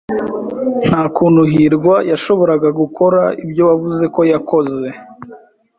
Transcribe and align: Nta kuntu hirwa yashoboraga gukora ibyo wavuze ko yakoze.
Nta 0.87 1.01
kuntu 1.15 1.41
hirwa 1.51 1.95
yashoboraga 2.11 2.69
gukora 2.79 3.21
ibyo 3.43 3.61
wavuze 3.69 4.03
ko 4.15 4.21
yakoze. 4.31 4.85